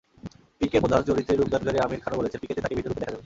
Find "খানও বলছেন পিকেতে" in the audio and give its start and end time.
2.03-2.61